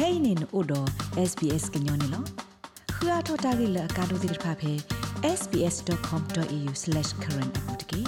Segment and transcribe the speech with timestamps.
[0.00, 0.88] kainin odo
[1.30, 2.20] sbs gnyone lo
[2.94, 4.72] khua thota gi la ka do dir pha phe
[5.38, 8.00] sbs.com.au/current apotki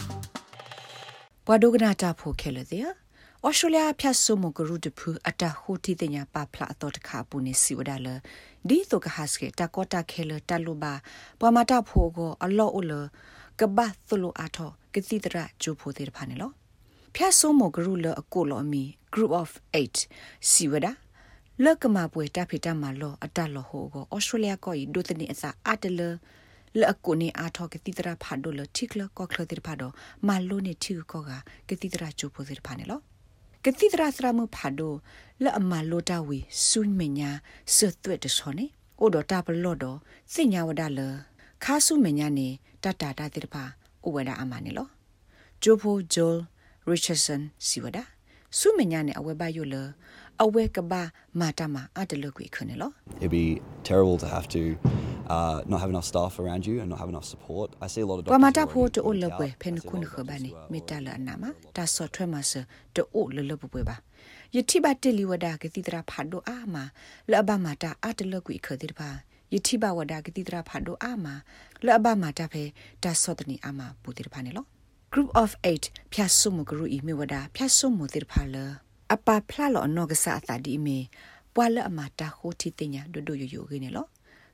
[1.47, 2.87] ပဝဒဂနာတာဖိုခဲလေတဲ့
[3.47, 8.09] ဩစတြေးလျဖြတ်ဆုမကရုတဖူအတဟိုတီတညာပဖလာတော့တခါပူနေစီဝဒါလ
[8.69, 10.95] ဒီတော့ကဟစကေတကောတာခဲလတလူပါ
[11.41, 12.93] ပဝမတာဖိုကိုအလောအလ
[13.59, 13.79] ကဘ
[14.09, 16.51] သလိုအထောကတိတရဂျူဖိုတေဖာနေလော
[17.15, 18.85] ဖြတ်ဆုမကရုလအကိုလောအမီ
[19.15, 20.93] group of 8စီဝဒါ
[21.65, 26.01] လကမပွေတဖိတမလောအတလောဟိုကိုဩစတြေးလျကိုဒိုတနီအစာအတလ
[26.79, 29.91] လအကုနေအားထောကတိတရာဖာဒိုလတိကလကောခလတိဖာဒို
[30.27, 31.31] မာလိုနေတီကောက
[31.69, 33.01] ကတိတရာချိုပိုတိဖာနေလော
[33.65, 34.93] ကတိတရာစရာမဖာဒို
[35.45, 37.31] လအမလိုတာဝီဆုမညာ
[37.75, 38.67] ဆွတ်သွက်တဆောနေ
[39.01, 39.85] အိုဒတာပလော့ဒ
[40.33, 41.01] စညာဝဒါလ
[41.65, 42.49] ခါဆုမညာနေ
[42.83, 43.65] တတတာတိဖာ
[44.07, 44.89] ဥဝဒအမနေလော
[45.63, 46.33] ဂျိုဖိုဂျို
[46.89, 48.05] ရစ်ချာဆန်စီဝဒါ
[48.59, 49.75] ဆုမညာနေအဝဲဘယိုလ
[50.45, 51.03] အဝဲကဘာ
[51.41, 52.91] မာတမအတလကွေခွနေလော
[53.23, 53.47] It'd be
[53.89, 54.63] terrible to have to
[55.35, 57.69] uh, not have enough staff around you and not have enough support.
[57.85, 59.33] I see a lot of ပမာ doctors တာ already ဖို့တို freak လ out.
[59.39, 60.69] ပွဲ I ဖန် see a ခွ lot န် of ခဘာ doctors နေ as well.
[60.73, 61.45] မေတ္တာလအနာမ
[61.77, 62.53] တာဆော့ထွဲမဆ
[62.97, 63.97] တိုလလပပွဲပါ
[64.57, 66.77] ယတိဘတလီဝဒကတိတရာဖာဒိုအာမ
[67.31, 69.11] လဘမာတာအတလကွေခတိတပါ
[69.55, 71.27] ယတိဘဝဒကတိတရာဖာဒိုအာမ
[71.87, 72.65] လဘမာတာဖေ
[73.03, 74.65] တာဆော့တနီအာမပူတိတပါနေလော
[75.15, 78.57] group of 8ဖြတ်ဆုမဂရုဤမေဝဒဖြတ်ဆုမတိတဖာလ
[79.15, 80.99] အပဖလာလောနောကဆာအတာဒီမေ
[81.55, 84.07] ပွာလအမတာဟိုတီတင်ညာဒိုဒိုယိုယိုခင်းနေလော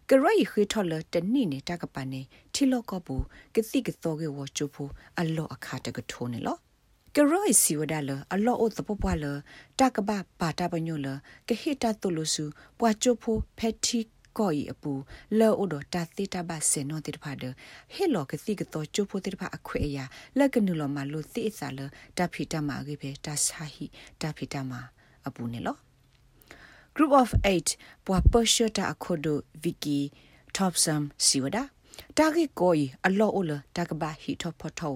[0.09, 2.21] ကရိုက်ခွေထော်လတနိနေတကပနေ
[2.55, 3.17] ထီလောကဘူ
[3.55, 4.85] ကတိကသောကေဝချိုဖူ
[5.21, 6.57] အလောအခါတကထိုးနေလော
[7.17, 9.27] ကရိုက်စီဝဒါလအလောအိုတပပွားလ
[9.79, 11.09] တကပပါတာပညိုလ
[11.49, 12.45] ကဟိတတုလစု
[12.79, 13.99] ပွာချိုဖူဖက်တီ
[14.39, 14.93] ကောဤအပူ
[15.39, 17.45] လောအိုဒတာတိတဘဆေနောတိတဖာဒ
[17.95, 20.05] ဟေလောကတိကတော့ချိုဖိုတိတဖာအခွေအရာ
[20.39, 21.81] လက်ကနုလောမလို့တိအစာလ
[22.19, 23.87] တဖီတမအေဖေတာဆာဟီ
[24.21, 24.73] တဖီတမ
[25.27, 25.77] အပူနေလော
[26.95, 27.31] group of
[27.69, 29.99] 8ပွာပရှတာအခုဒိုဗီကီ
[30.57, 31.63] topsum siwada
[32.17, 34.91] တာဂီကိုဤအလောအလတကဘာဟီထောဖထော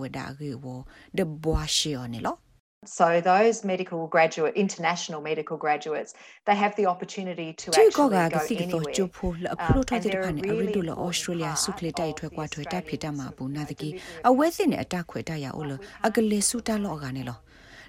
[2.82, 6.14] ဝဒါဂေဝဒဘွာရှီယောနေလော So those medical graduate, international medical graduates,
[6.46, 8.96] they have the opportunity to ချီကော actually က go ကစီကတော့ anywhere.
[8.96, 13.88] ချိုဖိုလအဖလိုထိုက်တဲ့ဖာနေအရီဒိုလဩစတြေးလျဆုခလေတိုက်ထွဲကွာထွဲတက်ဖိတမှာဘူးနာတကီ
[14.28, 15.72] အဝဲစင်နဲ့အတခွဲတရအိုလ
[16.06, 17.38] အကလေဆုတလောကနေလော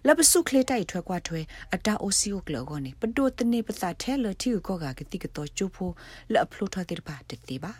[0.07, 1.41] လပစုခလေတိုက်ထွဲကွာထွဲ
[1.75, 5.89] အတာအိုစီယိုကလောကနေပဒိုတနေပစာထဲလတီကောကကတိကတော့ချိုဖို
[6.33, 7.73] လအဖလိုထိုက်တဲ့ဖာတတိပါ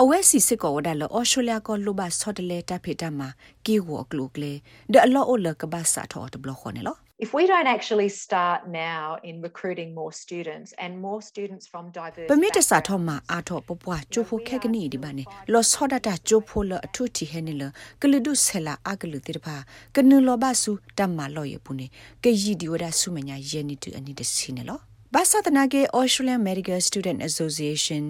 [0.00, 3.28] အဝဲစီစစ်ကောဝဒါလောဩစတြေးလျကောလိုဘဆော့တလေတဖိတမှာ
[3.66, 4.52] ကီဝကလုကလေ
[4.92, 8.60] ဒအလောအိုလကဘာစာထောတဘလခွန်လော If we don't actually start
[8.90, 17.62] now in recruiting more students and more students from diverse ပမစ်တစာ backgrounds, ထောမှာအာထောပပွားချိုဖိုခက်ကနီဒီပါနေလောဆောဒတာချိုဖိုလအထုတီဟဲနေလ
[18.02, 19.56] ကလဒုဆလာအကလူတိတဖာ
[19.96, 21.86] ကနုလောဘဆုတမ္မာလောရပုနေ
[22.24, 28.02] ကယီဒီဝဒဆုမညာယနီတူအနိတစီနေလော ဘာသာတနာကေ Australian Medical Student Association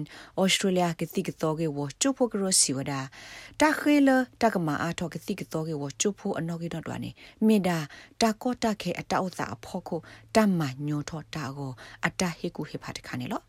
[0.43, 2.93] Australia ကတိကတော်ကေဝချိုဖိုကရစီဝဒ
[3.61, 4.09] တာခဲလ
[4.41, 7.11] တကမာအားထောကတိကတော်ကေဝချိုဖိုအနော်ကေတော့တွာနေ
[7.47, 7.77] မိဒါ
[8.21, 9.99] တာကောတာခဲအတောက်စာအဖို့ကို
[10.35, 11.71] တမ္မာညောထောတာကို
[12.05, 13.41] အတဟေကူဟေဖတ်ခါနေလော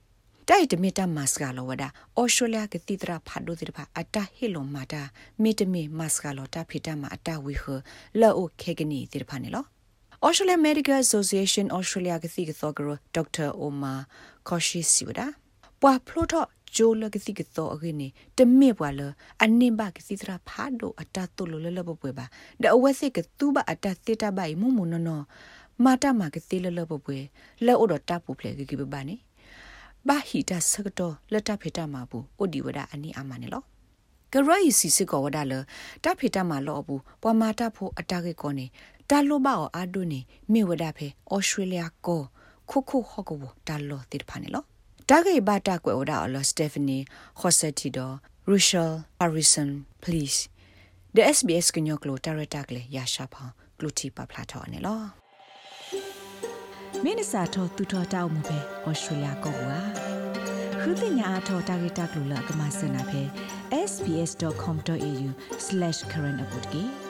[0.48, 1.84] တိုက်တမီတမတ်စကလောဝဒ
[2.16, 5.02] အော်စတြေးလျကတိတရာဖတ်ဒိုတိဖာအတဟီလိုမာတာ
[5.42, 7.64] မီတမီမတ်စကလောတာဖိတမအတဝီခ
[8.20, 9.64] လောအိုခေကနီတိဖာနေလော
[10.22, 13.92] Australian Medical Association Australia ကတိကသောကရဒေါက်တာအိုမာ
[14.48, 15.20] ကောရှိစီဝဒ
[15.80, 18.08] ပွာဖလိုတော့ဂျိုလကတိကသောအခိနေ
[18.38, 19.00] တမေပွာလ
[19.42, 22.26] အနိဘကတိတရာဖာဒိုအတတုလလလပပွဲပါ
[22.62, 25.20] ဒအဝဲစိကတူဘအတတိတဘိုင်မုံမနနော
[25.84, 27.18] မာတမကတိလလပပွဲ
[27.66, 29.14] လောအိုတော့တပူဖလေကိကိပပါနေ
[30.08, 33.62] ဘာဟီတာစကတော့လက်တဖေတာမှာဘူးအိုဒီဝဒအနိအမနေလော
[34.32, 35.52] ကရိုက်စီစစ်ကောဝဒါလ
[36.04, 38.66] တဖေတာမှာလောဘူးပွာမာတာဖို့အတာကေကောနေ
[39.10, 40.20] တာလိုဘာအာဒိုနေ
[40.52, 42.22] မေဝဒါဖေဩစတြေးလျကို
[42.70, 43.36] ခုခုဟော့ကော
[43.68, 44.64] တာလောတိဖာနေလော
[45.08, 46.98] တာဂေဘာတာကွယ်ဝဒါအလစတေဖနီ
[47.38, 48.10] ခိုဆက်တီဒို
[48.48, 49.68] ရူရှယ်ဟာရီဆန်
[50.02, 50.38] please
[51.14, 54.98] the sbs ကညောကလိုတာရတာကလေရရှာဖောင်းဂလူတီပပလာထောနေလော
[57.04, 59.78] မင်းစာထောတူထောတောက်မှုပဲဩစတြေးလျကောကွာ
[60.80, 63.22] ခုတင်ညာအထောတာဂေတာကလိုလကမစနာဖေ
[63.90, 67.03] sbs.com.au/current update